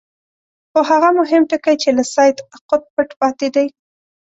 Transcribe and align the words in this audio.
خو 0.71 0.79
هغه 0.89 1.09
مهم 1.19 1.43
ټکی 1.51 1.75
چې 1.81 1.89
له 1.97 2.03
سید 2.13 2.37
قطب 2.69 2.81
پټ 2.95 3.09
پاتې 3.21 3.47
دی. 3.55 3.67